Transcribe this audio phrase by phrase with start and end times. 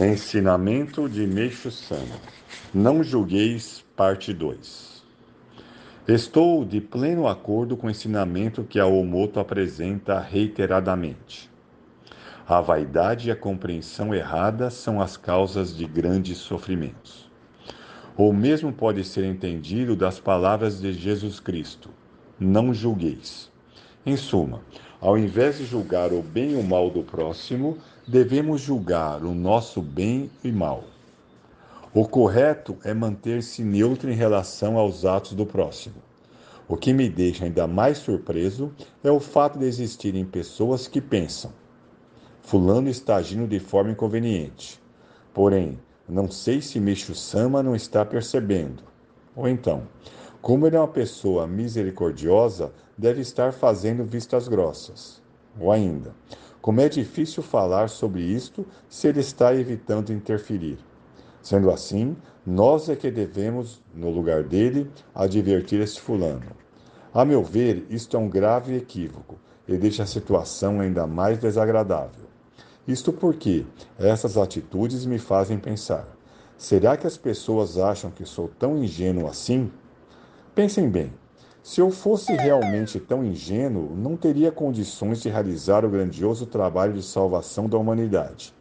[0.00, 2.16] Ensinamento de Meixo Sama.
[2.74, 5.04] Não julgueis, parte 2.
[6.08, 11.48] Estou de pleno acordo com o ensinamento que a Omoto apresenta reiteradamente.
[12.44, 17.30] A vaidade e a compreensão errada são as causas de grandes sofrimentos.
[18.16, 21.88] O mesmo pode ser entendido das palavras de Jesus Cristo:
[22.38, 23.48] Não julgueis.
[24.04, 24.60] Em suma,
[25.00, 29.80] ao invés de julgar o bem e o mal do próximo, devemos julgar o nosso
[29.80, 30.84] bem e mal.
[31.92, 35.96] O correto é manter-se neutro em relação aos atos do próximo.
[36.68, 41.52] O que me deixa ainda mais surpreso é o fato de existirem pessoas que pensam:
[42.42, 44.80] Fulano está agindo de forma inconveniente.
[45.32, 48.82] Porém, não sei se Micho Sama não está percebendo.
[49.34, 49.82] Ou então,
[50.42, 55.22] como ele é uma pessoa misericordiosa, deve estar fazendo vistas grossas.
[55.58, 56.14] Ou ainda,
[56.64, 60.78] como é difícil falar sobre isto se ele está evitando interferir.
[61.42, 66.56] Sendo assim, nós é que devemos, no lugar dele, advertir este fulano.
[67.12, 72.24] A meu ver, isto é um grave equívoco e deixa a situação ainda mais desagradável.
[72.88, 73.66] Isto porque
[73.98, 76.08] essas atitudes me fazem pensar:
[76.56, 79.70] será que as pessoas acham que sou tão ingênuo assim?
[80.54, 81.12] Pensem bem,
[81.64, 87.02] se eu fosse realmente tão ingênuo, não teria condições de realizar o grandioso trabalho de
[87.02, 88.52] salvação da humanidade,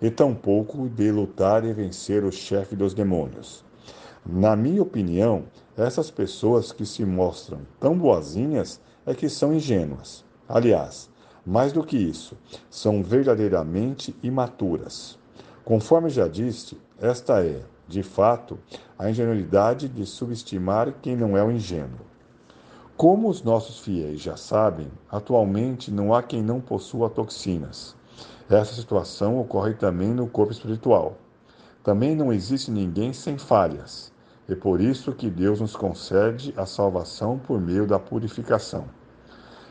[0.00, 3.62] e tampouco de lutar e vencer o chefe dos demônios.
[4.24, 5.44] Na minha opinião,
[5.76, 10.24] essas pessoas que se mostram tão boazinhas é que são ingênuas.
[10.48, 11.10] Aliás,
[11.44, 12.34] mais do que isso,
[12.70, 15.18] são verdadeiramente imaturas.
[15.66, 18.58] Conforme já disse, esta é, de fato,
[18.98, 22.08] a ingenuidade de subestimar quem não é o ingênuo.
[22.98, 27.94] Como os nossos fiéis já sabem, atualmente não há quem não possua toxinas.
[28.50, 31.16] Essa situação ocorre também no corpo espiritual.
[31.84, 34.12] Também não existe ninguém sem falhas.
[34.48, 38.86] É por isso que Deus nos concede a salvação por meio da purificação.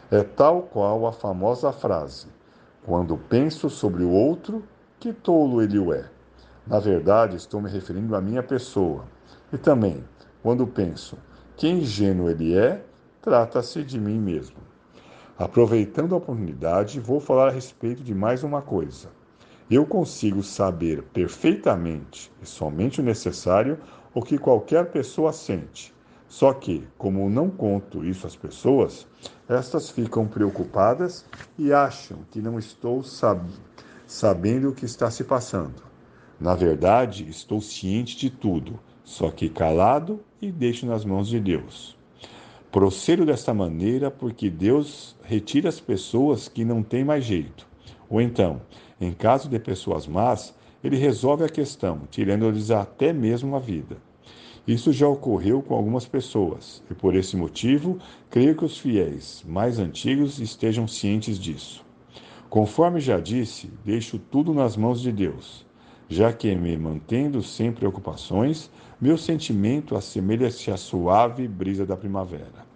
[0.09, 2.27] É tal qual a famosa frase:
[2.85, 4.63] Quando penso sobre o outro,
[5.01, 6.09] que tolo ele o é.
[6.65, 9.03] Na verdade, estou me referindo à minha pessoa.
[9.51, 10.01] E também,
[10.41, 11.17] quando penso
[11.57, 12.85] que ingênuo ele é,
[13.27, 14.55] trata-se de mim mesmo.
[15.37, 19.09] Aproveitando a oportunidade, vou falar a respeito de mais uma coisa.
[19.69, 23.79] Eu consigo saber perfeitamente e somente o necessário
[24.13, 25.93] o que qualquer pessoa sente.
[26.29, 29.05] Só que, como não conto isso às pessoas,
[29.49, 31.25] estas ficam preocupadas
[31.59, 33.45] e acham que não estou sab
[34.05, 35.83] sabendo o que está se passando.
[36.39, 41.97] Na verdade, estou ciente de tudo, só que calado e deixo nas mãos de Deus.
[42.77, 47.67] Procedo desta maneira porque Deus retira as pessoas que não têm mais jeito.
[48.07, 48.61] Ou então,
[49.01, 53.97] em caso de pessoas más, ele resolve a questão, tirando-lhes até mesmo a vida.
[54.67, 57.97] Isso já ocorreu com algumas pessoas, e por esse motivo,
[58.29, 61.83] creio que os fiéis mais antigos estejam cientes disso.
[62.47, 65.65] Conforme já disse, deixo tudo nas mãos de Deus
[66.09, 72.66] já que me mantendo sem preocupações, meu sentimento assemelha-se à suave brisa da primavera.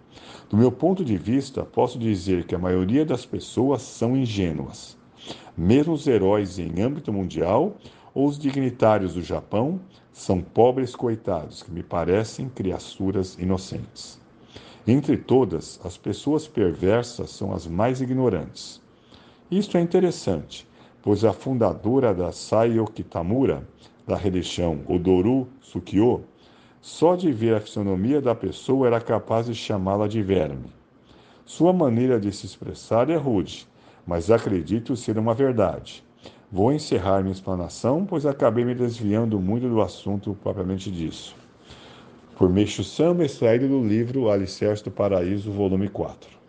[0.48, 4.96] Do meu ponto de vista, posso dizer que a maioria das pessoas são ingênuas.
[5.56, 7.76] Mesmo os heróis em âmbito mundial
[8.14, 9.80] ou os dignitários do Japão
[10.12, 14.20] são pobres coitados que me parecem criaturas inocentes.
[14.86, 18.80] Entre todas, as pessoas perversas são as mais ignorantes.
[19.50, 20.66] Isto é interessante,
[21.00, 23.66] pois a fundadora da Saiyo Kitamura,
[24.06, 26.24] da religião Odoru Sukyo,
[26.82, 30.66] só de ver a fisionomia da pessoa era capaz de chamá-la de verme.
[31.46, 33.68] Sua maneira de se expressar é rude,
[34.04, 36.02] mas acredito ser uma verdade.
[36.50, 41.36] Vou encerrar minha explanação, pois acabei me desviando muito do assunto propriamente disso.
[42.36, 46.41] Por Meixo Sama, extraído do livro Alicerce do Paraíso, volume 4.